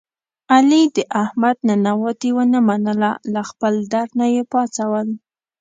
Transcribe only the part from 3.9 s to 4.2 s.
در